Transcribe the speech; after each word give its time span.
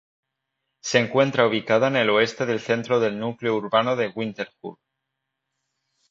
Se 0.83 0.97
encuentra 0.97 1.45
ubicada 1.45 1.87
en 1.87 1.95
el 1.95 2.09
oeste 2.09 2.47
del 2.47 2.59
centro 2.59 2.99
del 2.99 3.19
núcleo 3.19 3.55
urbano 3.55 3.95
de 3.95 4.07
Winterthur. 4.07 4.79